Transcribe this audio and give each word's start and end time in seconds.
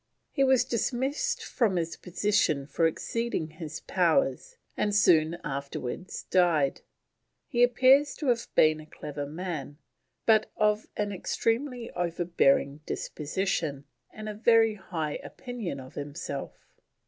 He 0.31 0.43
was 0.43 0.65
dismissed 0.65 1.43
from 1.45 1.75
this 1.75 1.95
position 1.95 2.65
for 2.65 2.87
exceeding 2.87 3.51
his 3.51 3.81
powers, 3.81 4.57
and 4.75 4.95
soon 4.95 5.37
afterwards 5.43 6.23
died. 6.23 6.81
He 7.45 7.61
appears 7.61 8.15
to 8.15 8.25
have 8.29 8.47
been 8.55 8.79
a 8.79 8.87
clever 8.87 9.27
man, 9.27 9.77
but 10.25 10.49
of 10.57 10.87
an 10.97 11.11
extremely 11.11 11.91
overbearing 11.91 12.79
disposition 12.87 13.85
and 14.11 14.27
a 14.27 14.33
very 14.33 14.73
high 14.73 15.17
opinion 15.17 15.79
of 15.79 15.93
himself. 15.93 16.57